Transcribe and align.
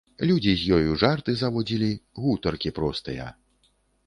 Людзі 0.29 0.53
з 0.61 0.77
ёю 0.77 0.95
жарты 1.03 1.35
заводзілі, 1.41 1.91
гутаркі 2.25 2.73
простыя. 2.79 3.31